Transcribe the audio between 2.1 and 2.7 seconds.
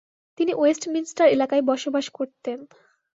করতেন।